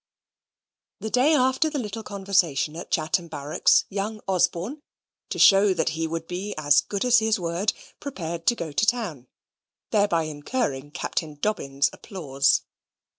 [0.99, 4.81] The day after the little conversation at Chatham barracks, young Osborne,
[5.29, 8.85] to show that he would be as good as his word, prepared to go to
[8.87, 9.27] town,
[9.91, 12.63] thereby incurring Captain Dobbin's applause.